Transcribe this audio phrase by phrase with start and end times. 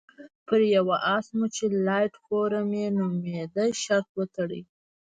[0.47, 4.61] پر یوه اس مو چې لایټ فور مي نومېده شرط وتاړه.